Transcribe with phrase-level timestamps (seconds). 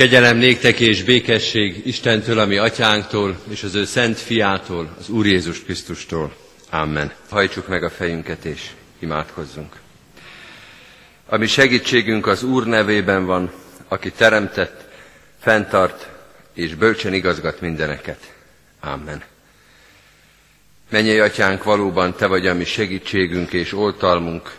[0.00, 5.62] Kegyelem néktek és békesség Istentől, ami atyánktól, és az ő szent fiától, az Úr Jézus
[5.62, 6.36] Krisztustól.
[6.70, 7.12] Amen.
[7.28, 9.76] Hajtsuk meg a fejünket és imádkozzunk.
[11.26, 13.52] Ami segítségünk az Úr nevében van,
[13.88, 14.84] aki teremtett,
[15.40, 16.08] fenntart
[16.54, 18.34] és bölcsen igazgat mindeneket.
[18.80, 19.22] Amen.
[20.90, 24.56] Menjél, atyánk, valóban te vagy a mi segítségünk és oltalmunk,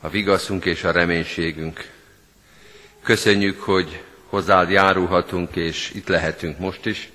[0.00, 1.90] a vigaszunk és a reménységünk.
[3.02, 4.00] Köszönjük, hogy
[4.36, 7.08] hozzád járulhatunk, és itt lehetünk most is,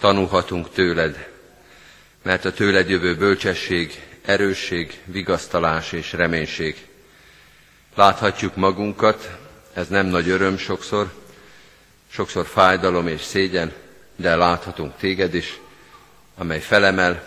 [0.00, 1.28] tanulhatunk tőled,
[2.22, 6.86] mert a tőled jövő bölcsesség, erősség, vigasztalás és reménység.
[7.94, 9.30] Láthatjuk magunkat,
[9.72, 11.12] ez nem nagy öröm sokszor,
[12.10, 13.72] sokszor fájdalom és szégyen,
[14.16, 15.58] de láthatunk téged is,
[16.36, 17.24] amely felemel,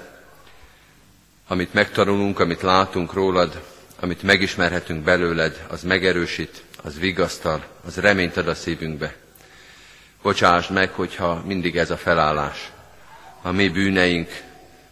[1.48, 3.62] amit megtanulunk, amit látunk rólad,
[4.00, 9.16] amit megismerhetünk belőled, az megerősít, az vigasztal, az reményt ad a szívünkbe.
[10.22, 12.72] Bocsáss meg, hogyha mindig ez a felállás.
[13.42, 14.42] A mi bűneink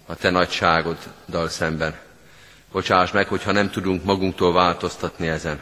[0.06, 1.96] a te nagyságoddal szemben.
[2.72, 5.62] Bocsáss meg, hogyha nem tudunk magunktól változtatni ezen.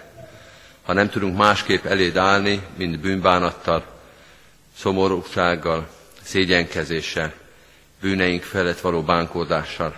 [0.86, 3.86] Ha nem tudunk másképp eléd állni, mint bűnbánattal,
[4.78, 5.88] szomorúsággal,
[6.22, 7.34] szégyenkezéssel,
[8.02, 9.96] bűneink felett való bánkódással.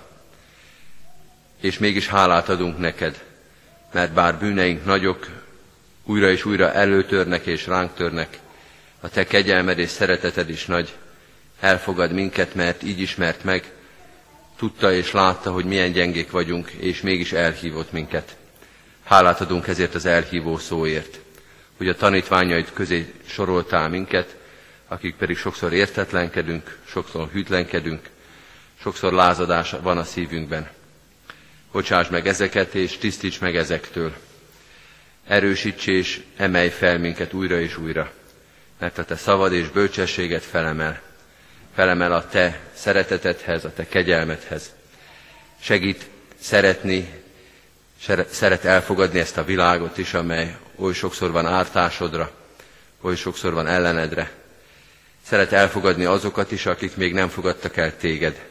[1.62, 3.24] És mégis hálát adunk neked,
[3.92, 5.28] mert bár bűneink nagyok,
[6.04, 8.40] újra és újra előtörnek és ránk törnek,
[9.00, 10.94] a te kegyelmed és szereteted is nagy,
[11.60, 13.72] elfogad minket, mert így ismert meg,
[14.58, 18.36] tudta és látta, hogy milyen gyengék vagyunk, és mégis elhívott minket.
[19.04, 21.20] Hálát adunk ezért az elhívó szóért,
[21.78, 24.36] hogy a tanítványaid közé soroltál minket,
[24.88, 28.10] akik pedig sokszor értetlenkedünk, sokszor hűtlenkedünk,
[28.82, 30.70] sokszor lázadás van a szívünkben.
[31.72, 34.14] Bocsáss meg ezeket, és tisztíts meg ezektől.
[35.28, 38.12] Erősíts és emelj fel minket újra és újra,
[38.80, 41.02] mert a te szavad és bölcsességet felemel.
[41.76, 44.72] Felemel a te szeretetedhez, a te kegyelmedhez.
[45.60, 46.06] Segít
[46.42, 47.14] szeretni,
[48.30, 52.32] szeret elfogadni ezt a világot is, amely oly sokszor van ártásodra,
[53.02, 54.32] oly sokszor van ellenedre.
[55.26, 58.46] Szeret elfogadni azokat is, akik még nem fogadtak el téged.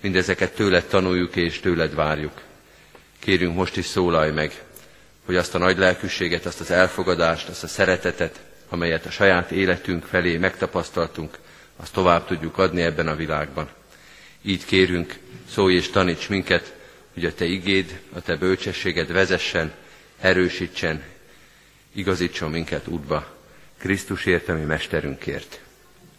[0.00, 2.40] Mindezeket tőled tanuljuk és tőled várjuk.
[3.18, 4.62] Kérünk most is szólalj meg,
[5.24, 10.04] hogy azt a nagy lelkűséget, azt az elfogadást, azt a szeretetet, amelyet a saját életünk
[10.04, 11.38] felé megtapasztaltunk,
[11.76, 13.68] azt tovább tudjuk adni ebben a világban.
[14.42, 15.18] Így kérünk,
[15.50, 16.74] szólj és taníts minket,
[17.14, 19.72] hogy a Te igéd, a Te bölcsességed vezessen,
[20.20, 21.02] erősítsen,
[21.94, 23.26] igazítson minket útba.
[23.78, 25.60] Krisztusért, ami Mesterünkért.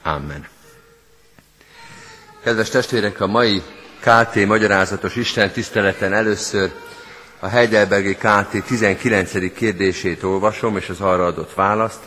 [0.03, 0.47] Amen.
[2.43, 3.61] Kedves testvérek, a mai
[3.99, 6.71] KT magyarázatos Isten tiszteleten először
[7.39, 9.53] a Heidelbergi KT 19.
[9.53, 12.03] kérdését olvasom, és az arra adott választ,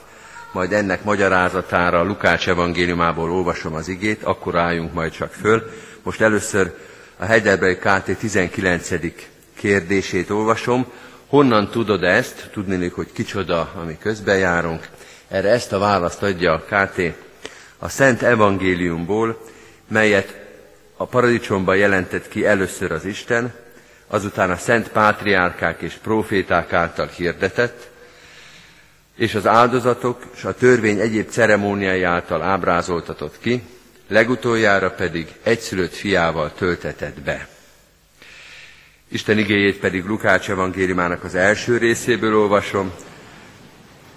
[0.52, 5.70] majd ennek magyarázatára Lukács evangéliumából olvasom az igét, akkor álljunk majd csak föl.
[6.02, 6.76] Most először
[7.16, 8.88] a Heidelbergi KT 19.
[9.54, 10.86] kérdését olvasom.
[11.26, 12.48] Honnan tudod ezt?
[12.52, 14.88] Tudnélik, hogy kicsoda, ami közben járunk.
[15.28, 17.00] Erre ezt a választ adja a KT
[17.78, 19.44] a Szent Evangéliumból,
[19.88, 20.38] melyet
[20.96, 23.52] a paradicsomban jelentett ki először az Isten,
[24.06, 27.89] azután a szent pátriárkák és proféták által hirdetett,
[29.20, 33.62] és az áldozatok és a törvény egyéb ceremóniái által ábrázoltatott ki,
[34.08, 37.48] legutoljára pedig egyszülött fiával töltetett be.
[39.08, 42.92] Isten igéjét pedig Lukács evangéliumának az első részéből olvasom,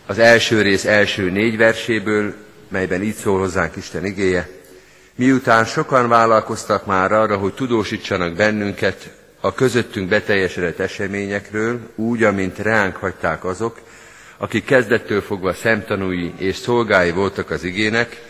[0.06, 2.34] az első rész első négy verséből,
[2.68, 4.50] melyben így szól hozzánk Isten igéje.
[5.16, 9.10] Miután sokan vállalkoztak már arra, hogy tudósítsanak bennünket
[9.40, 13.80] a közöttünk beteljesedett eseményekről, úgy, amint ránk hagyták azok,
[14.38, 18.22] akik kezdettől fogva szemtanúi és szolgái voltak az igének,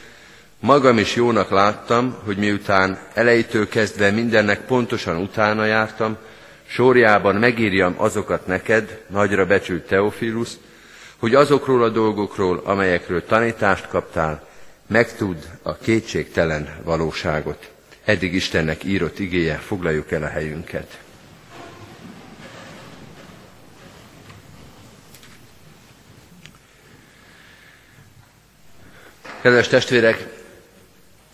[0.60, 6.18] magam is jónak láttam, hogy miután elejétől kezdve mindennek pontosan utána jártam,
[6.68, 10.50] sorjában megírjam azokat neked, nagyra becsült Teofilus,
[11.18, 14.48] hogy azokról a dolgokról, amelyekről tanítást kaptál,
[14.88, 17.70] megtud a kétségtelen valóságot.
[18.06, 21.00] Eddig Istennek írott igéje, foglaljuk el a helyünket.
[29.44, 30.28] Kedves testvérek,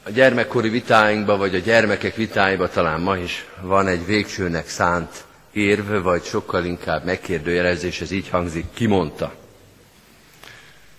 [0.03, 6.01] a gyermekkori vitáinkban, vagy a gyermekek vitáiba talán ma is van egy végsőnek szánt érv,
[6.01, 9.33] vagy sokkal inkább megkérdőjelezés, ez így hangzik, ki mondta.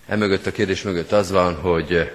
[0.07, 2.13] Emögött a kérdés mögött az van, hogy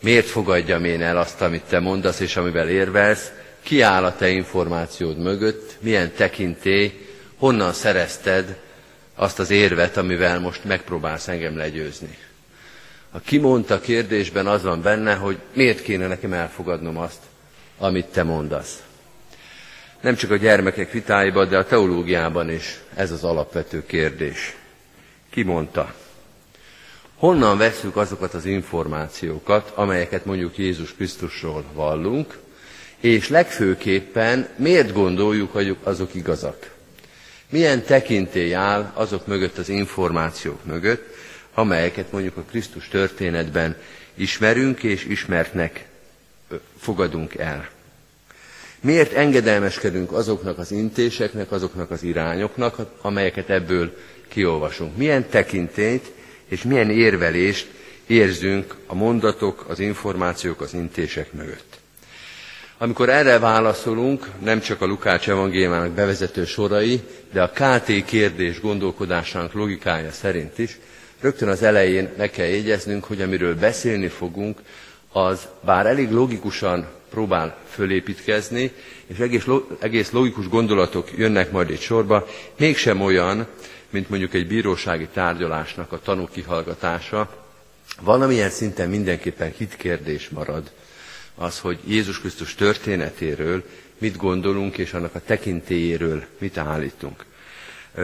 [0.00, 3.32] miért fogadjam én el azt, amit te mondasz, és amivel érvelsz,
[3.62, 8.58] ki áll a te információd mögött, milyen tekintély, honnan szerezted
[9.14, 12.18] azt az érvet, amivel most megpróbálsz engem legyőzni.
[13.12, 17.18] A kimondta kérdésben az van benne, hogy miért kéne nekem elfogadnom azt,
[17.78, 18.82] amit te mondasz.
[20.00, 24.56] Nem csak a gyermekek vitáiban, de a teológiában is ez az alapvető kérdés.
[25.30, 25.94] Ki mondta?
[27.16, 32.38] Honnan veszük azokat az információkat, amelyeket mondjuk Jézus Krisztusról vallunk,
[33.00, 36.70] és legfőképpen miért gondoljuk, hogy azok igazak?
[37.48, 41.14] Milyen tekintély áll azok mögött az információk mögött,
[41.54, 43.76] amelyeket mondjuk a Krisztus történetben
[44.14, 45.86] ismerünk és ismertnek
[46.78, 47.68] fogadunk el.
[48.80, 53.96] Miért engedelmeskedünk azoknak az intéseknek, azoknak az irányoknak, amelyeket ebből
[54.28, 54.96] kiolvasunk?
[54.96, 56.10] Milyen tekintélyt
[56.48, 57.66] és milyen érvelést
[58.06, 61.78] érzünk a mondatok, az információk, az intések mögött?
[62.78, 67.00] Amikor erre válaszolunk, nem csak a Lukács evangéliumának bevezető sorai,
[67.32, 70.78] de a KT kérdés gondolkodásának logikája szerint is,
[71.20, 74.60] rögtön az elején meg kell jegyeznünk, hogy amiről beszélni fogunk,
[75.12, 78.72] az bár elég logikusan próbál fölépítkezni,
[79.06, 79.46] és egész,
[79.78, 82.26] egész logikus gondolatok jönnek majd egy sorba,
[82.58, 83.46] mégsem olyan,
[83.90, 87.46] mint mondjuk egy bírósági tárgyalásnak a tanú kihallgatása,
[88.00, 90.70] valamilyen szinten mindenképpen hitkérdés marad
[91.34, 93.64] az, hogy Jézus Krisztus történetéről
[93.98, 97.24] mit gondolunk, és annak a tekintélyéről mit állítunk.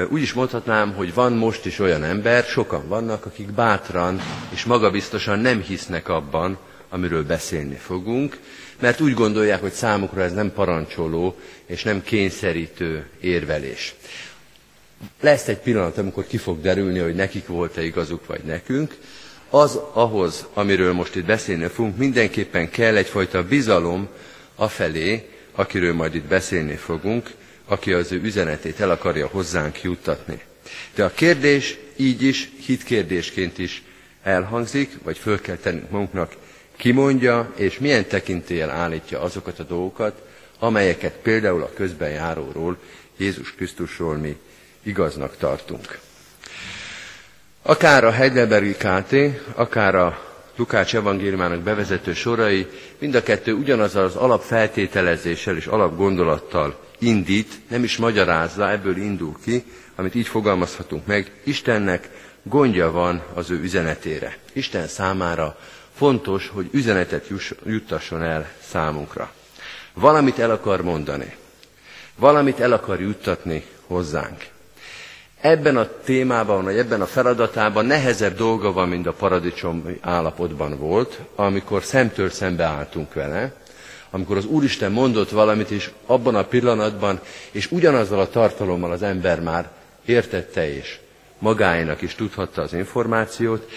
[0.08, 5.38] Úgy is mondhatnám, hogy van most is olyan ember, sokan vannak, akik bátran és magabiztosan
[5.38, 8.38] nem hisznek abban, amiről beszélni fogunk,
[8.80, 11.36] mert úgy gondolják, hogy számukra ez nem parancsoló
[11.66, 13.94] és nem kényszerítő érvelés.
[15.20, 18.96] Lesz egy pillanat, amikor ki fog derülni, hogy nekik volt-e igazuk, vagy nekünk.
[19.50, 24.08] Az ahhoz, amiről most itt beszélni fogunk, mindenképpen kell egyfajta bizalom
[24.54, 27.30] afelé, akiről majd itt beszélni fogunk,
[27.66, 30.40] aki az ő üzenetét el akarja hozzánk juttatni.
[30.94, 33.82] De a kérdés így is, hitkérdésként is
[34.22, 36.32] elhangzik, vagy föl kell tennünk magunknak,
[36.76, 40.22] ki mondja, és milyen tekintéllyel állítja azokat a dolgokat,
[40.58, 42.76] amelyeket például a közbenjáróról,
[43.16, 44.36] Jézus Krisztusról mi
[44.82, 45.98] igaznak tartunk.
[47.62, 49.14] Akár a Heidelbergi KT,
[49.54, 50.24] akár a
[50.56, 52.66] Lukács evangéliumának bevezető sorai,
[52.98, 59.64] mind a kettő ugyanaz az alapfeltételezéssel és alapgondolattal indít, nem is magyarázza, ebből indul ki,
[59.94, 62.08] amit így fogalmazhatunk meg, Istennek
[62.42, 64.36] gondja van az ő üzenetére.
[64.52, 65.58] Isten számára
[65.96, 67.26] fontos, hogy üzenetet
[67.64, 69.32] juttasson el számunkra.
[69.94, 71.36] Valamit el akar mondani.
[72.16, 74.46] Valamit el akar juttatni hozzánk.
[75.40, 81.18] Ebben a témában, vagy ebben a feladatában nehezebb dolga van, mint a paradicsom állapotban volt,
[81.34, 83.54] amikor szemtől szembe álltunk vele,
[84.16, 87.20] amikor az Úristen mondott valamit, és abban a pillanatban,
[87.50, 89.70] és ugyanazzal a tartalommal az ember már
[90.04, 90.98] értette és
[91.38, 93.70] magáénak is tudhatta az információt,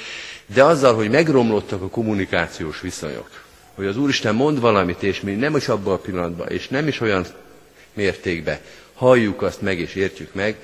[0.46, 3.30] de azzal, hogy megromlottak a kommunikációs viszonyok,
[3.76, 7.02] hogy az Úristen mond valamit, és mi nem is abban a pillanatban, és nem is
[7.02, 7.26] olyan
[7.94, 8.60] mértékben
[8.94, 10.58] halljuk azt meg és értjük meg,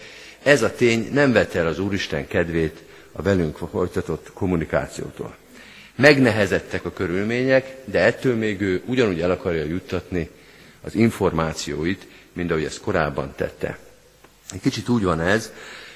[0.44, 5.36] ez a tény nem vette el az Úristen kedvét a velünk folytatott kommunikációtól.
[5.96, 10.30] Megnehezettek a körülmények, de ettől még ő ugyanúgy el akarja juttatni
[10.82, 13.78] az információit, mint ahogy ezt korábban tette.
[14.54, 15.52] Egy kicsit úgy van ez,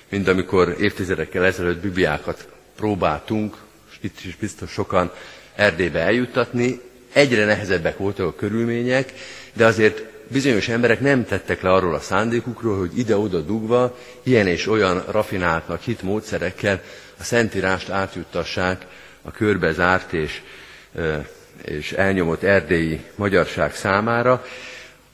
[0.09, 3.57] mint amikor évtizedekkel ezelőtt bibliákat próbáltunk,
[3.91, 5.11] és itt is biztos sokan
[5.55, 6.79] Erdélybe eljuttatni,
[7.13, 9.13] egyre nehezebbek voltak a körülmények,
[9.53, 14.67] de azért bizonyos emberek nem tettek le arról a szándékukról, hogy ide-oda dugva, ilyen és
[14.67, 16.81] olyan rafináltnak hit módszerekkel
[17.19, 18.85] a Szentírást átjuttassák
[19.21, 20.41] a körbe zárt és,
[21.65, 24.45] és elnyomott erdélyi magyarság számára.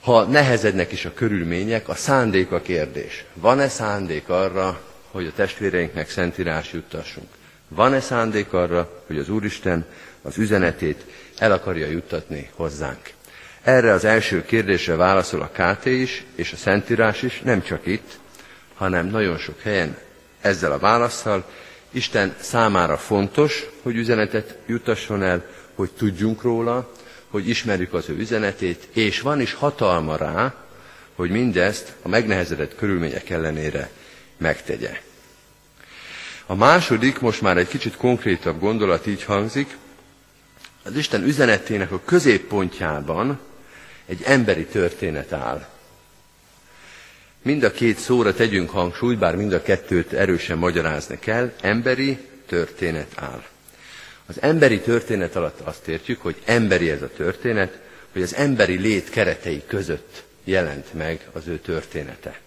[0.02, 3.26] Ha nehezednek is a körülmények, a szándék a kérdés.
[3.34, 4.82] Van-e szándék arra,
[5.12, 7.28] hogy a testvéreinknek szentírás juttassunk?
[7.68, 9.86] Van-e szándék arra, hogy az Úristen
[10.22, 11.06] az üzenetét
[11.38, 13.14] el akarja juttatni hozzánk?
[13.62, 18.20] Erre az első kérdésre válaszol a KT is, és a Szentírás is, nem csak itt,
[18.76, 19.98] hanem nagyon sok helyen
[20.42, 21.46] ezzel a válaszsal.
[21.96, 26.92] Isten számára fontos, hogy üzenetet jutasson el, hogy tudjunk róla,
[27.30, 30.56] hogy ismerjük az ő üzenetét, és van is hatalma rá,
[31.16, 33.90] hogy mindezt a megnehezedett körülmények ellenére
[34.38, 35.02] megtegye.
[36.46, 39.78] A második, most már egy kicsit konkrétabb gondolat így hangzik,
[40.84, 43.40] az Isten üzenetének a középpontjában
[44.06, 45.68] egy emberi történet áll.
[47.46, 53.12] Mind a két szóra tegyünk hangsúlyt, bár mind a kettőt erősen magyarázni kell, emberi történet
[53.16, 53.44] áll.
[54.26, 57.80] Az emberi történet alatt azt értjük, hogy emberi ez a történet,
[58.14, 62.40] hogy az emberi lét keretei között jelent meg az ő története.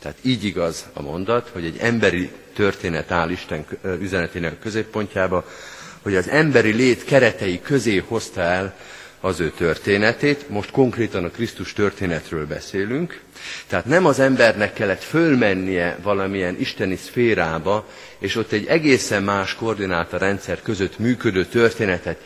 [0.00, 3.66] Tehát így igaz a mondat, hogy egy emberi történet áll Isten
[4.00, 5.48] üzenetének középpontjába,
[6.02, 8.76] hogy az emberi lét keretei közé hozta el
[9.20, 13.20] az ő történetét, most konkrétan a Krisztus történetről beszélünk,
[13.66, 20.18] tehát nem az embernek kellett fölmennie valamilyen isteni szférába, és ott egy egészen más koordináta
[20.18, 22.18] rendszer között működő történetet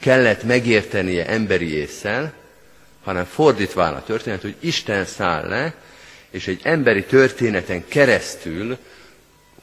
[0.00, 2.32] kellett megértenie emberi észsel,
[3.04, 5.74] hanem fordítva a történet, hogy Isten száll le,
[6.30, 8.78] és egy emberi történeten keresztül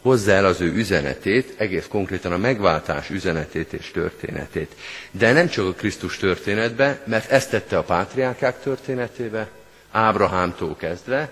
[0.04, 4.76] hozza el az ő üzenetét, egész konkrétan a megváltás üzenetét és történetét.
[5.12, 9.50] De nem csak a Krisztus történetbe, mert ezt tette a pátriákák történetébe,
[9.92, 11.30] Ábrahámtól kezdve,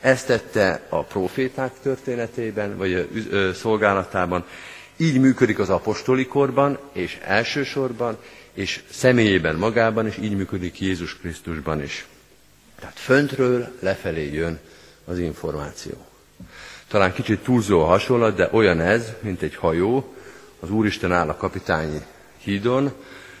[0.00, 3.06] ezt tette a proféták történetében, vagy a
[3.54, 4.44] szolgálatában,
[4.96, 8.18] így működik az apostoli korban, és elsősorban,
[8.52, 12.06] és személyében magában, és így működik Jézus Krisztusban is.
[12.80, 14.58] Tehát föntről lefelé jön
[15.04, 16.09] az információ.
[16.90, 20.14] Talán kicsit túlzó a hasonlat, de olyan ez, mint egy hajó,
[20.60, 21.98] az Úristen áll a kapitányi
[22.42, 22.92] hídon,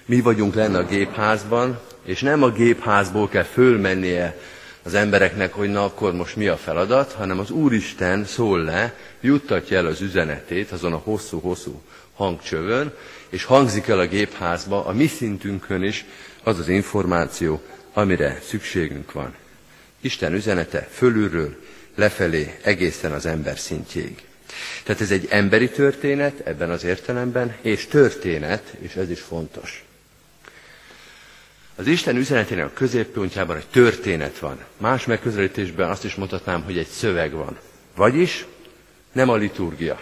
[0.04, 4.38] mi vagyunk lenne a gépházban, és nem a gépházból kell fölmennie
[4.82, 9.76] az embereknek, hogy na akkor most mi a feladat, hanem az Úristen szól le, juttatja
[9.76, 11.80] el az üzenetét azon a hosszú-hosszú
[12.14, 12.92] hangcsövön,
[13.28, 16.04] és hangzik el a gépházba a mi szintünkön is
[16.42, 17.60] az az információ,
[17.92, 19.34] amire szükségünk van.
[20.00, 21.56] Isten üzenete fölülről
[22.00, 24.22] lefelé egészen az ember szintjéig.
[24.84, 29.84] Tehát ez egy emberi történet ebben az értelemben, és történet, és ez is fontos.
[31.76, 34.58] Az Isten üzenetének a középpontjában egy történet van.
[34.76, 37.58] Más megközelítésben azt is mondhatnám, hogy egy szöveg van.
[37.94, 38.46] Vagyis
[39.12, 40.00] nem a liturgia.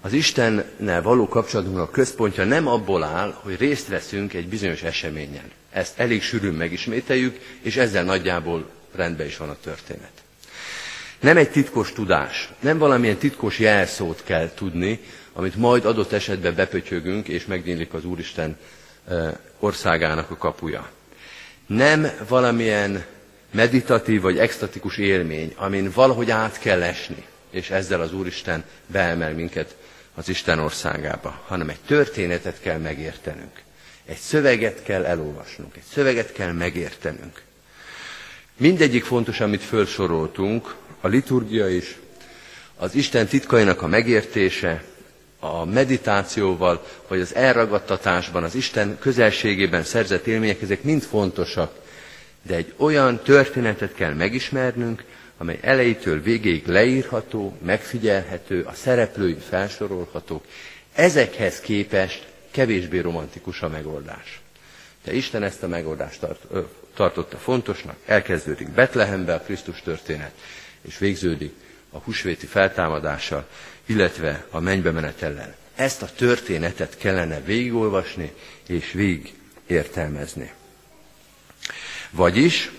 [0.00, 5.50] Az Istennel való kapcsolatunknak a központja nem abból áll, hogy részt veszünk egy bizonyos eseményen.
[5.70, 10.10] Ezt elég sűrűn megismételjük, és ezzel nagyjából rendben is van a történet.
[11.20, 15.00] Nem egy titkos tudás, nem valamilyen titkos jelszót kell tudni,
[15.32, 18.58] amit majd adott esetben bepötyögünk, és megnyílik az Úristen
[19.58, 20.90] országának a kapuja.
[21.66, 23.04] Nem valamilyen
[23.50, 29.76] meditatív vagy extatikus élmény, amin valahogy át kell esni, és ezzel az Úristen beemel minket
[30.14, 33.62] az Isten országába, hanem egy történetet kell megértenünk.
[34.06, 37.42] Egy szöveget kell elolvasnunk, egy szöveget kell megértenünk.
[38.58, 41.96] Mindegyik fontos, amit felsoroltunk, a liturgia is,
[42.76, 44.84] az Isten titkainak a megértése,
[45.40, 51.74] a meditációval, vagy az elragadtatásban, az Isten közelségében szerzett élmények, ezek mind fontosak.
[52.42, 55.04] De egy olyan történetet kell megismernünk,
[55.38, 60.44] amely elejétől végéig leírható, megfigyelhető, a szereplői felsorolhatók.
[60.94, 64.40] Ezekhez képest kevésbé romantikus a megoldás.
[65.04, 66.60] De Isten ezt a megoldást tart, ö,
[66.96, 70.32] tartotta fontosnak, elkezdődik Betlehembe a Krisztus történet,
[70.82, 71.52] és végződik
[71.90, 73.46] a husvéti feltámadással,
[73.86, 75.54] illetve a mennybe menetellel.
[75.74, 78.32] Ezt a történetet kellene végigolvasni
[78.66, 79.34] és végig
[79.66, 80.52] értelmezni.
[82.10, 82.70] Vagyis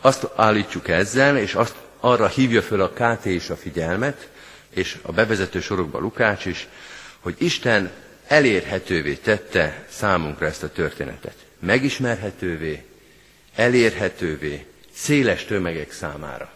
[0.00, 4.28] azt állítjuk ezzel, és azt arra hívja föl a KT is a figyelmet,
[4.70, 6.68] és a bevezető sorokban Lukács is,
[7.20, 7.90] hogy Isten
[8.26, 11.34] elérhetővé tette számunkra ezt a történetet.
[11.58, 12.84] Megismerhetővé,
[13.54, 16.52] elérhetővé, széles tömegek számára.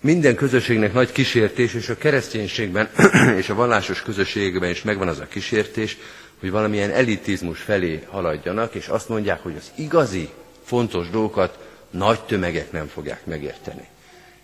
[0.00, 2.88] Minden közösségnek nagy kísértés, és a kereszténységben
[3.40, 5.96] és a vallásos közösségben is megvan az a kísértés,
[6.40, 10.28] hogy valamilyen elitizmus felé haladjanak, és azt mondják, hogy az igazi,
[10.64, 11.58] fontos dolgokat
[11.90, 13.86] nagy tömegek nem fogják megérteni.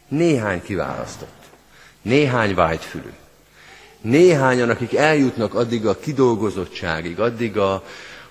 [0.08, 1.42] Néhány kiválasztott,
[2.02, 3.12] néhány vágyfülű,
[4.00, 7.84] néhányan, akik eljutnak addig a kidolgozottságig, addig a,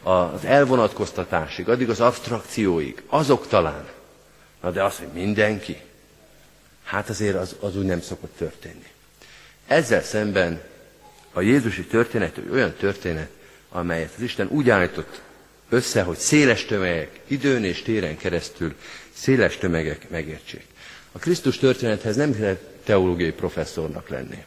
[0.03, 3.87] az elvonatkoztatásig, addig az abstrakcióig, azok talán.
[4.61, 5.77] Na de az, hogy mindenki,
[6.83, 8.87] hát azért az, az úgy nem szokott történni.
[9.67, 10.61] Ezzel szemben
[11.33, 13.29] a Jézusi történet hogy olyan történet,
[13.69, 15.21] amelyet az Isten úgy állított
[15.69, 18.75] össze, hogy széles tömegek, időn és téren keresztül
[19.13, 20.65] széles tömegek megértsék.
[21.11, 24.43] A Krisztus történethez nem kell teológiai professzornak lenni.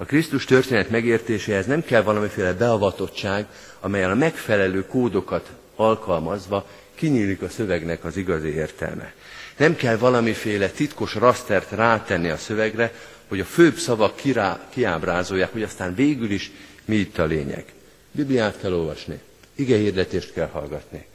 [0.00, 3.46] A Krisztus történet megértéséhez nem kell valamiféle beavatottság,
[3.80, 9.12] amelyel a megfelelő kódokat alkalmazva kinyílik a szövegnek az igazi értelme.
[9.56, 12.92] Nem kell valamiféle titkos rasztert rátenni a szövegre,
[13.28, 16.50] hogy a főbb szavak kirá, kiábrázolják, hogy aztán végül is
[16.84, 17.64] mi itt a lényeg.
[18.12, 19.20] Bibliát kell olvasni,
[19.54, 21.06] ige hirdetést kell hallgatni,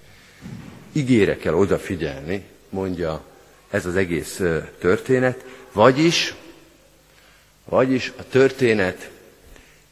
[0.92, 3.24] igére kell odafigyelni, mondja
[3.70, 4.42] ez az egész
[4.80, 6.36] történet, vagyis
[7.66, 9.10] vagyis a történet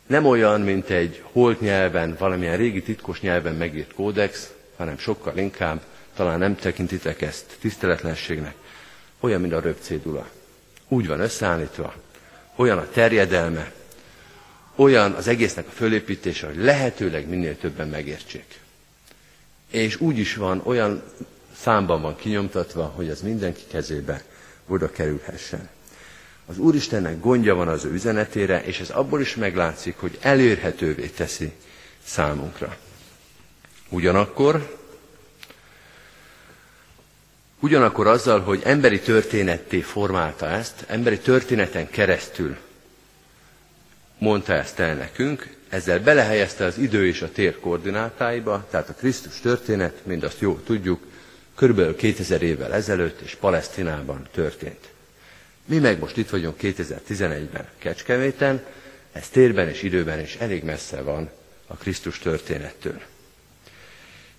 [0.08, 5.82] nem olyan, mint egy holt nyelven, valamilyen régi titkos nyelven megírt kódex, hanem sokkal inkább,
[6.16, 8.56] talán nem tekintitek ezt tiszteletlenségnek,
[9.20, 10.30] olyan, mint a röpcédula.
[10.88, 11.94] Úgy van összeállítva,
[12.56, 13.72] olyan a terjedelme,
[14.76, 18.60] olyan az egésznek a fölépítése, hogy lehetőleg minél többen megértsék.
[19.72, 21.04] És úgy is van, olyan
[21.56, 24.24] számban van kinyomtatva, hogy az mindenki kezébe
[24.68, 25.70] oda kerülhessen.
[26.46, 31.52] Az Úristennek gondja van az ő üzenetére, és ez abból is meglátszik, hogy elérhetővé teszi
[32.04, 32.78] számunkra.
[33.90, 34.78] Ugyanakkor,
[37.60, 42.58] ugyanakkor azzal, hogy emberi történetté formálta ezt, emberi történeten keresztül
[44.18, 49.40] mondta ezt el nekünk, ezzel belehelyezte az idő és a tér koordinátáiba, tehát a Krisztus
[49.40, 51.02] történet, mind azt jó tudjuk,
[51.56, 54.93] körülbelül 2000 évvel ezelőtt és Palesztinában történt.
[55.66, 58.64] Mi meg most itt vagyunk 2011-ben Kecskeméten,
[59.12, 61.30] ez térben és időben is elég messze van
[61.68, 63.02] a Krisztus történettől.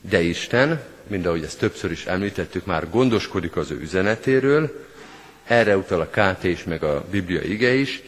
[0.00, 4.86] De Isten, mind ahogy ezt többször is említettük, már gondoskodik az ő üzenetéről,
[5.44, 8.02] erre utal a KT is, meg a Biblia ige is,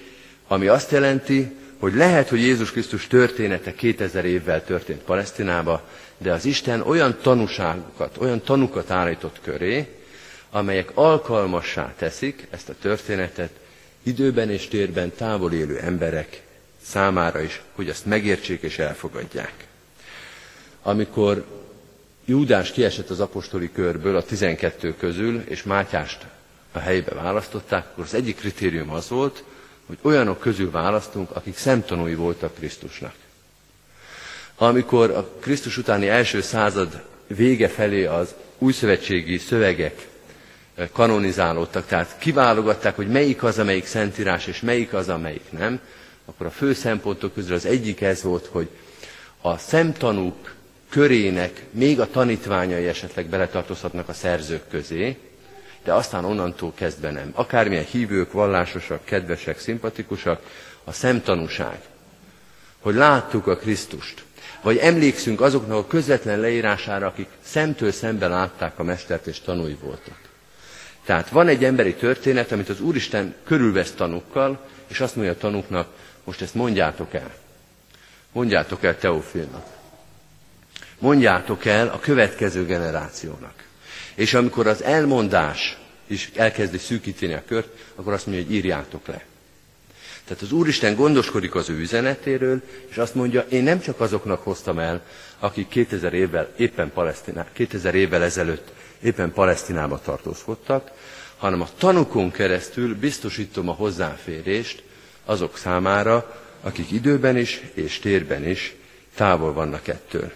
[0.46, 6.44] ami azt jelenti, hogy lehet, hogy Jézus Krisztus története 2000 évvel történt Palesztinába, de az
[6.44, 9.86] Isten olyan tanúságokat, olyan tanukat állított köré,
[10.50, 13.50] amelyek alkalmassá teszik ezt a történetet
[14.02, 16.42] időben és térben távol élő emberek
[16.82, 19.66] számára is, hogy azt megértsék és elfogadják.
[20.82, 21.44] Amikor
[22.24, 26.26] Júdás kiesett az apostoli körből a 12 közül, és Mátyást
[26.72, 29.44] a helybe választották, akkor az egyik kritérium az volt,
[29.86, 33.14] hogy olyanok közül választunk, akik szemtanúi voltak Krisztusnak.
[34.56, 40.08] Amikor a Krisztus utáni első század vége felé az újszövetségi szövegek
[40.92, 45.80] kanonizálódtak, tehát kiválogatták, hogy melyik az, amelyik szentírás, és melyik az, amelyik nem,
[46.24, 48.68] akkor a fő szempontok közül az egyik ez volt, hogy
[49.40, 50.54] a szemtanúk
[50.90, 55.16] körének még a tanítványai esetleg beletartozhatnak a szerzők közé,
[55.84, 57.30] de aztán onnantól kezdve nem.
[57.34, 60.40] Akármilyen hívők, vallásosak, kedvesek, szimpatikusak,
[60.84, 61.80] a szemtanúság,
[62.80, 64.24] hogy láttuk a Krisztust,
[64.62, 70.25] vagy emlékszünk azoknak a közvetlen leírására, akik szemtől szemben látták a Mestert és tanúi voltak.
[71.06, 75.88] Tehát van egy emberi történet, amit az Úristen körülvesz tanúkkal, és azt mondja a tanúknak,
[76.24, 77.34] most ezt mondjátok el.
[78.32, 79.66] Mondjátok el Teofilnak.
[80.98, 83.64] Mondjátok el a következő generációnak.
[84.14, 89.24] És amikor az elmondás is elkezdi szűkíteni a kört, akkor azt mondja, hogy írjátok le.
[90.26, 94.78] Tehát az Úristen gondoskodik az ő üzenetéről, és azt mondja, én nem csak azoknak hoztam
[94.78, 95.02] el,
[95.38, 100.90] akik 2000 évvel, éppen Palesztiná, 2000 évvel ezelőtt éppen Palesztinába tartózkodtak,
[101.36, 104.82] hanem a tanukon keresztül biztosítom a hozzáférést
[105.24, 108.74] azok számára, akik időben is és térben is
[109.14, 110.32] távol vannak ettől.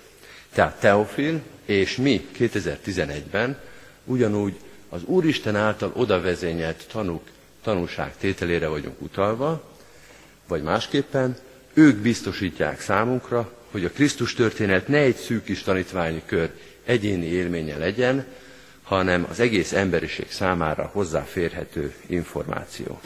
[0.54, 3.58] Tehát Teofil és mi 2011-ben
[4.04, 4.54] ugyanúgy
[4.88, 7.22] az Úristen által odavezényelt tanúk
[7.62, 9.69] tanúság tételére vagyunk utalva,
[10.50, 11.36] vagy másképpen
[11.74, 16.50] ők biztosítják számunkra, hogy a Krisztus történet ne egy szűk kis tanítványi kör
[16.84, 18.26] egyéni élménye legyen,
[18.82, 23.00] hanem az egész emberiség számára hozzáférhető információ.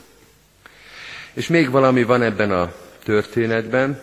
[1.32, 2.72] És még valami van ebben a
[3.04, 4.00] történetben,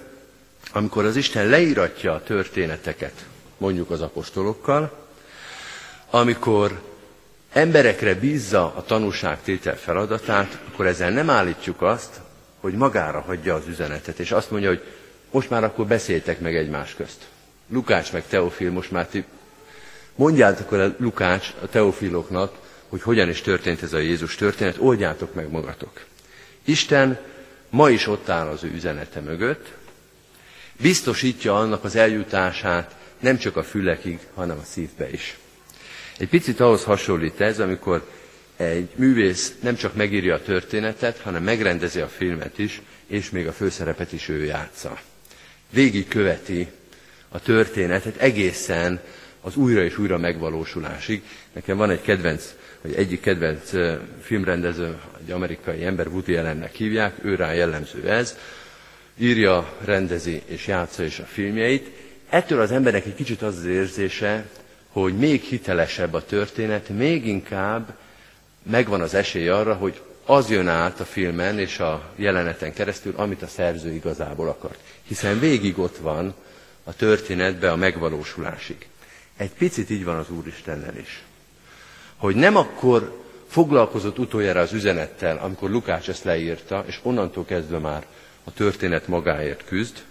[0.71, 3.25] amikor az Isten leíratja a történeteket,
[3.57, 5.07] mondjuk az apostolokkal,
[6.09, 6.81] amikor
[7.51, 12.19] emberekre bízza a tanúságtétel feladatát, akkor ezzel nem állítjuk azt,
[12.61, 14.83] hogy magára hagyja az üzenetet, és azt mondja, hogy
[15.31, 17.27] most már akkor beszéltek meg egymás közt.
[17.69, 19.23] Lukács meg Teofil, most már ti
[20.15, 22.55] mondjátok el Lukács a teofiloknak,
[22.89, 26.01] hogy hogyan is történt ez a Jézus történet, oldjátok meg magatok.
[26.65, 27.19] Isten
[27.69, 29.67] ma is ott áll az ő üzenete mögött,
[30.81, 35.37] biztosítja annak az eljutását nem csak a fülekig, hanem a szívbe is.
[36.17, 38.09] Egy picit ahhoz hasonlít ez, amikor
[38.61, 43.51] egy művész nem csak megírja a történetet, hanem megrendezi a filmet is, és még a
[43.51, 44.99] főszerepet is ő játsza.
[45.69, 46.67] Végig követi
[47.29, 49.01] a történetet egészen
[49.41, 51.23] az újra és újra megvalósulásig.
[51.53, 53.71] Nekem van egy kedvenc, vagy egyik kedvenc
[54.21, 58.37] filmrendező, egy amerikai ember, Woody Allennek hívják, ő rá jellemző ez.
[59.17, 61.89] Írja, rendezi és játsza is a filmjeit.
[62.29, 64.45] Ettől az embernek egy kicsit az az érzése,
[64.87, 67.97] hogy még hitelesebb a történet, még inkább
[68.63, 73.41] megvan az esély arra, hogy az jön át a filmen és a jeleneten keresztül, amit
[73.41, 74.79] a szerző igazából akart.
[75.03, 76.33] Hiszen végig ott van
[76.83, 78.87] a történetbe a megvalósulásig.
[79.37, 81.23] Egy picit így van az Úristennel is.
[82.17, 88.05] Hogy nem akkor foglalkozott utoljára az üzenettel, amikor Lukács ezt leírta, és onnantól kezdve már
[88.43, 90.03] a történet magáért küzd,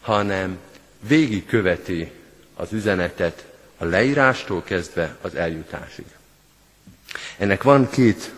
[0.00, 0.58] hanem
[1.00, 2.10] végig követi
[2.54, 6.04] az üzenetet a leírástól kezdve az eljutásig.
[7.38, 8.32] Ennek van két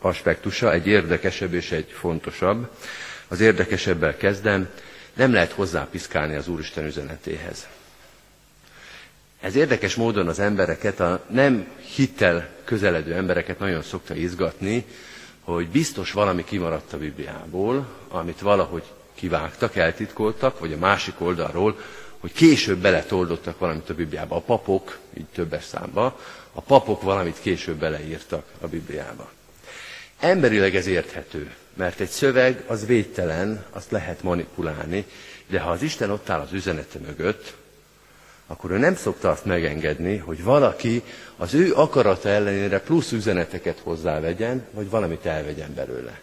[0.00, 2.68] aspektusa, egy érdekesebb és egy fontosabb.
[3.28, 4.68] Az érdekesebbel kezdem,
[5.14, 7.66] nem lehet hozzápiszkálni az Úristen üzenetéhez.
[9.40, 14.84] Ez érdekes módon az embereket, a nem hittel közeledő embereket nagyon szokta izgatni,
[15.40, 18.82] hogy biztos valami kimaradt a Bibliából, amit valahogy
[19.14, 21.78] kivágtak, eltitkoltak, vagy a másik oldalról,
[22.24, 24.36] hogy később beletoldottak valamit a Bibliába.
[24.36, 26.20] A papok, így többes számba,
[26.52, 29.30] a papok valamit később beleírtak a Bibliába.
[30.20, 35.06] Emberileg ez érthető, mert egy szöveg az védtelen, azt lehet manipulálni,
[35.46, 37.54] de ha az Isten ott áll az üzenete mögött,
[38.46, 41.02] akkor ő nem szokta azt megengedni, hogy valaki
[41.36, 46.20] az ő akarata ellenére plusz üzeneteket hozzávegyen, vagy valamit elvegyen belőle.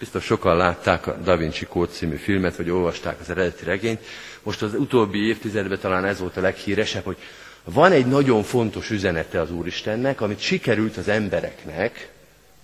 [0.00, 4.04] Biztos sokan látták a Da Vinci Kód című filmet, vagy olvasták az eredeti regényt.
[4.42, 7.16] Most az utóbbi évtizedben talán ez volt a leghíresebb, hogy
[7.64, 12.12] van egy nagyon fontos üzenete az Úristennek, amit sikerült az embereknek,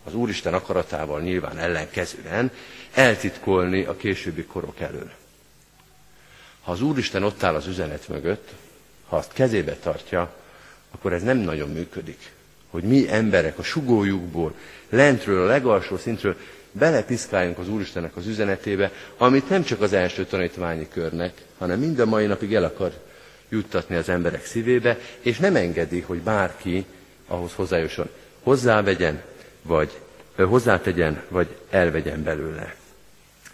[0.04, 2.50] az Úristen akaratával nyilván ellenkezően,
[2.94, 5.10] eltitkolni a későbbi korok elől.
[6.62, 8.48] Ha az Úristen ott áll az üzenet mögött,
[9.08, 10.34] ha azt kezébe tartja,
[10.90, 12.32] akkor ez nem nagyon működik.
[12.70, 14.54] Hogy mi emberek a sugójukból,
[14.88, 16.36] lentről, a legalsó szintről
[16.78, 22.06] belepiszkáljunk az Úristennek az üzenetébe, amit nem csak az első tanítványi körnek, hanem mind a
[22.06, 22.92] mai napig el akar
[23.48, 26.84] juttatni az emberek szívébe, és nem engedi, hogy bárki
[27.26, 28.08] ahhoz hozzájusson.
[28.42, 29.22] Hozzávegyen,
[29.62, 30.00] vagy
[30.36, 32.74] hozzátegyen, vagy elvegyen belőle.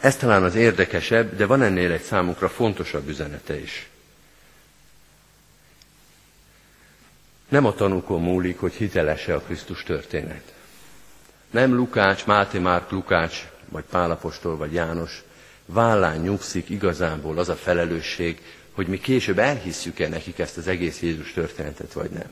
[0.01, 3.89] Ez talán az érdekesebb, de van ennél egy számunkra fontosabb üzenete is.
[7.49, 10.53] Nem a tanúkon múlik, hogy hitelese a Krisztus történet.
[11.53, 15.23] Nem Lukács, Máté Márk Lukács, vagy Pálapostól, vagy János
[15.67, 18.41] vállán nyugszik igazából az a felelősség,
[18.73, 22.31] hogy mi később elhisszük-e nekik ezt az egész Jézus történetet, vagy nem.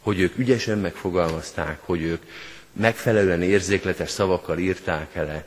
[0.00, 2.22] Hogy ők ügyesen megfogalmazták, hogy ők
[2.72, 5.44] megfelelően érzékletes szavakkal írták ele,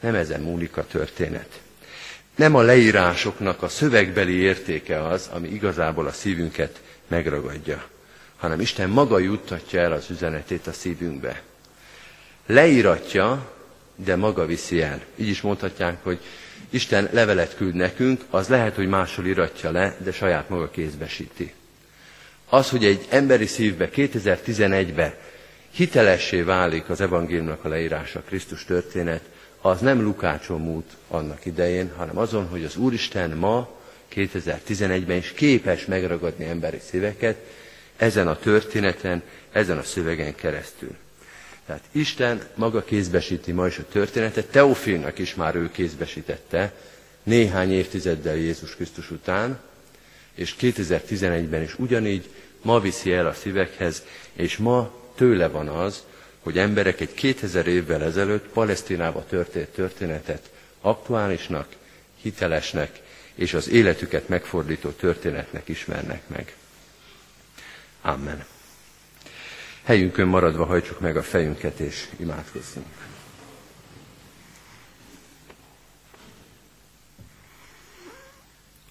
[0.00, 1.60] nem ezen múlik a történet.
[2.34, 7.84] Nem a leírásoknak a szövegbeli értéke az, ami igazából a szívünket megragadja,
[8.36, 11.42] hanem Isten maga juttatja el az üzenetét a szívünkbe.
[12.46, 13.52] Leíratja,
[13.96, 15.00] de maga viszi el.
[15.16, 16.18] Így is mondhatják, hogy
[16.70, 21.52] Isten levelet küld nekünk, az lehet, hogy máshol iratja le, de saját maga kézbesíti.
[22.48, 25.14] Az, hogy egy emberi szívbe 2011-ben
[25.70, 29.22] hitelessé válik az evangéliumnak a leírása, Krisztus történet,
[29.60, 33.68] az nem Lukácson múlt annak idején, hanem azon, hogy az Úristen ma,
[34.14, 37.36] 2011-ben is képes megragadni emberi szíveket
[37.96, 40.96] ezen a történeten, ezen a szövegen keresztül.
[41.66, 46.72] Tehát Isten maga kézbesíti ma is a történetet, Teofilnak is már ő kézbesítette,
[47.22, 49.60] néhány évtizeddel Jézus Krisztus után,
[50.34, 52.28] és 2011-ben is ugyanígy
[52.62, 56.02] ma viszi el a szívekhez, és ma tőle van az,
[56.40, 60.50] hogy emberek egy 2000 évvel ezelőtt Palesztinába történt történetet
[60.80, 61.68] aktuálisnak,
[62.20, 63.00] hitelesnek
[63.34, 66.56] és az életüket megfordító történetnek ismernek meg.
[68.02, 68.44] Amen.
[69.84, 72.86] Helyünkön maradva hajtsuk meg a fejünket és imádkozzunk.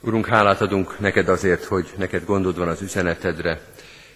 [0.01, 3.61] Urunk, hálát adunk neked azért, hogy neked gondod van az üzenetedre,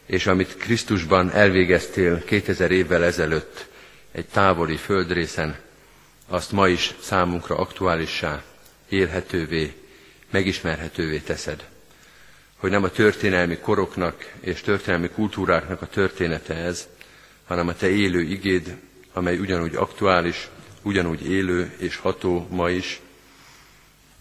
[0.06, 3.68] és amit Krisztusban elvégeztél 2000 évvel ezelőtt
[4.12, 5.58] egy távoli földrészen,
[6.28, 8.44] azt ma is számunkra aktuálissá,
[8.90, 9.74] élhetővé,
[10.32, 11.68] megismerhetővé teszed.
[12.58, 16.88] Hogy nem a történelmi koroknak és történelmi kultúráknak a története ez,
[17.48, 18.76] hanem a te élő igéd,
[19.14, 20.50] amely ugyanúgy aktuális,
[20.82, 23.02] ugyanúgy élő és ható ma is,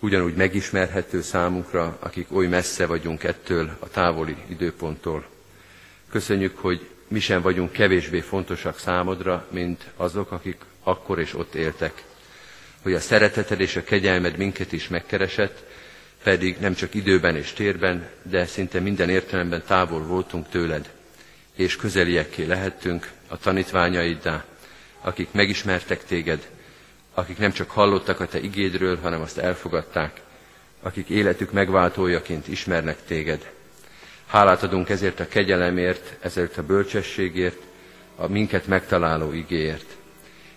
[0.01, 5.27] ugyanúgy megismerhető számunkra, akik oly messze vagyunk ettől a távoli időponttól.
[6.11, 12.05] Köszönjük, hogy mi sem vagyunk kevésbé fontosak számodra, mint azok, akik akkor és ott éltek.
[12.83, 15.64] Hogy a szereteted és a kegyelmed minket is megkeresett,
[16.27, 20.91] pedig nem csak időben és térben, de szinte minden értelemben távol voltunk tőled,
[21.55, 24.45] és közeliekké lehettünk a tanítványaiddá,
[25.01, 26.49] akik megismertek téged,
[27.15, 30.21] akik nem csak hallottak a te igédről, hanem azt elfogadták,
[30.83, 33.51] akik életük megváltójaként ismernek téged.
[34.27, 37.62] Hálát adunk ezért a kegyelemért, ezért a bölcsességért,
[38.17, 39.97] a minket megtaláló igéért.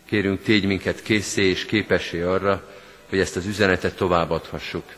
[0.05, 2.73] Kérünk, tégy minket készé és képessé arra,
[3.09, 4.97] hogy ezt az üzenetet továbbadhassuk.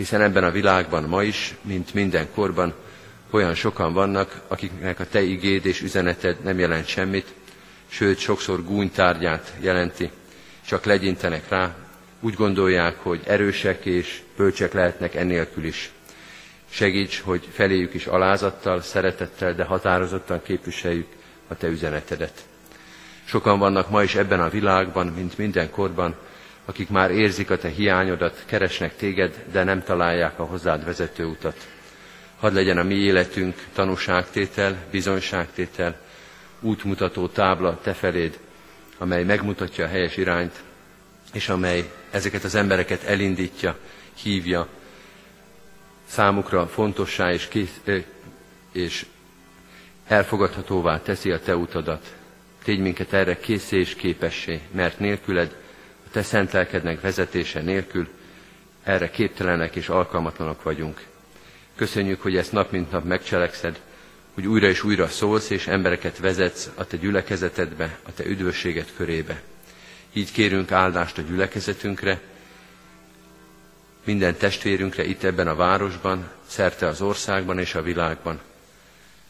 [0.00, 2.74] Hiszen ebben a világban ma is, mint mindenkorban,
[3.30, 7.26] olyan sokan vannak, akiknek a te igéd és üzeneted nem jelent semmit,
[7.88, 10.10] sőt sokszor gúnytárgyát jelenti,
[10.66, 11.74] csak legyintenek rá,
[12.20, 15.90] úgy gondolják, hogy erősek és bölcsek lehetnek ennélkül is.
[16.70, 21.08] Segíts, hogy feléjük is alázattal, szeretettel, de határozottan képviseljük
[21.48, 22.44] a Te üzenetedet.
[23.24, 26.14] Sokan vannak ma is ebben a világban, mint mindenkorban,
[26.70, 31.68] akik már érzik a te hiányodat, keresnek téged, de nem találják a hozzád vezető utat.
[32.38, 36.00] Hadd legyen a mi életünk tanúságtétel, bizonyságtétel,
[36.60, 38.38] útmutató tábla te feléd,
[38.98, 40.62] amely megmutatja a helyes irányt,
[41.32, 43.78] és amely ezeket az embereket elindítja,
[44.22, 44.68] hívja,
[46.06, 47.80] számukra fontossá és, kész,
[48.72, 49.06] és
[50.06, 52.14] elfogadhatóvá teszi a te utadat.
[52.62, 55.59] Tégy minket erre készé és képessé, mert nélküled,
[56.10, 58.08] te szent lelkednek vezetése nélkül
[58.82, 61.06] erre képtelenek és alkalmatlanok vagyunk.
[61.74, 63.80] Köszönjük, hogy ezt nap mint nap megcselekszed,
[64.34, 69.42] hogy újra és újra szólsz és embereket vezetsz a te gyülekezetedbe, a te üdvösséget körébe.
[70.12, 72.20] Így kérünk áldást a gyülekezetünkre,
[74.04, 78.40] minden testvérünkre itt ebben a városban, szerte az országban és a világban.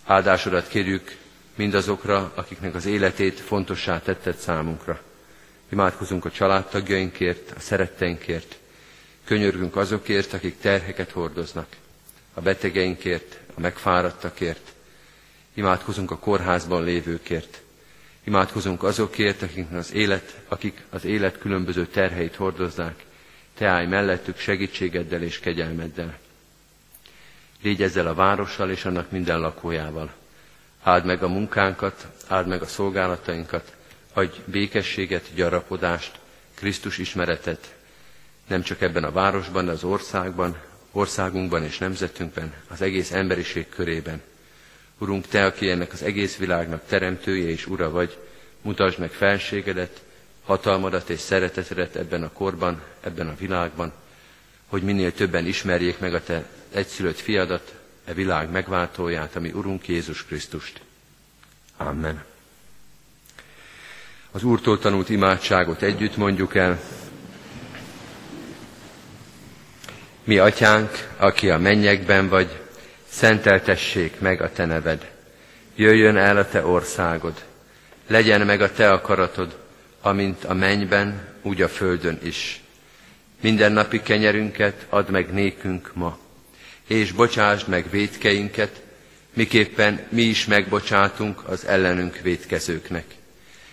[0.05, 1.17] Áldásodat kérjük
[1.55, 5.01] mindazokra, akiknek az életét fontossá tetted számunkra.
[5.73, 8.59] Imádkozunk a családtagjainkért, a szeretteinkért,
[9.25, 11.67] könyörgünk azokért, akik terheket hordoznak,
[12.35, 14.73] a betegeinkért, a megfáradtakért,
[15.55, 17.61] imádkozunk a kórházban lévőkért,
[18.25, 23.05] imádkozunk azokért, akik az élet, akik az élet különböző terheit hordozzák,
[23.55, 26.19] te állj mellettük segítségeddel és kegyelmeddel.
[27.63, 30.13] Légy ezzel a várossal és annak minden lakójával.
[30.83, 33.73] Áld meg a munkánkat, áld meg a szolgálatainkat,
[34.13, 36.19] adj békességet, gyarapodást,
[36.55, 37.75] Krisztus ismeretet,
[38.47, 40.57] nem csak ebben a városban, de az országban,
[40.93, 44.23] országunkban és nemzetünkben, az egész emberiség körében.
[44.99, 48.19] Urunk, Te, aki ennek az egész világnak teremtője és ura vagy,
[48.63, 50.03] mutasd meg felségedet,
[50.45, 53.93] hatalmadat és szeretetedet ebben a korban, ebben a világban,
[54.67, 60.25] hogy minél többen ismerjék meg a Te egyszülött fiadat, e világ megváltóját, ami Urunk Jézus
[60.25, 60.81] Krisztust.
[61.77, 62.30] Amen.
[64.33, 66.81] Az Úrtól tanult imádságot együtt mondjuk el.
[70.25, 72.61] Mi atyánk, aki a mennyekben vagy,
[73.09, 75.11] szenteltessék meg a te neved.
[75.75, 77.45] Jöjjön el a te országod.
[78.07, 79.59] Legyen meg a te akaratod,
[80.01, 82.63] amint a mennyben, úgy a földön is.
[83.41, 86.19] Minden napi kenyerünket add meg nékünk ma,
[86.87, 88.83] és bocsásd meg védkeinket,
[89.35, 93.05] miképpen mi is megbocsátunk az ellenünk védkezőknek.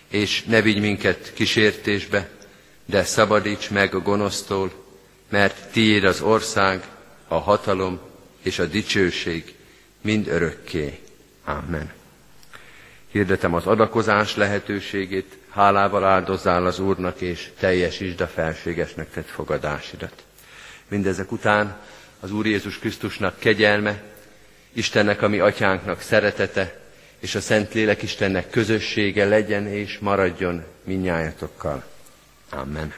[0.08, 2.28] És ne vigy minket kísértésbe,
[2.84, 4.72] de szabadíts meg a gonosztól,
[5.28, 6.86] mert tiéd az ország,
[7.28, 8.00] a hatalom
[8.42, 9.54] és a dicsőség
[10.00, 10.98] mind örökké.
[11.44, 11.92] Amen.
[13.10, 20.24] Hirdetem az adakozás lehetőségét, hálával áldozzál az Úrnak, és teljesítsd a felségesnek tett fogadásidat.
[20.88, 21.76] Mindezek után
[22.20, 24.02] az Úr Jézus Krisztusnak kegyelme,
[24.72, 26.80] Istennek, ami atyánknak szeretete,
[27.20, 31.84] és a Szentlélek Istennek közössége legyen és maradjon minnyájatokkal.
[32.50, 32.94] Amen.